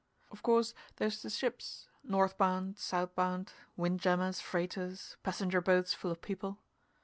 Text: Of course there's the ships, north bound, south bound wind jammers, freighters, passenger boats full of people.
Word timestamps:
Of 0.31 0.41
course 0.41 0.73
there's 0.95 1.21
the 1.21 1.29
ships, 1.29 1.87
north 2.03 2.35
bound, 2.35 2.79
south 2.79 3.13
bound 3.13 3.53
wind 3.77 3.99
jammers, 3.99 4.39
freighters, 4.41 5.15
passenger 5.21 5.61
boats 5.61 5.93
full 5.93 6.09
of 6.09 6.23
people. 6.23 6.57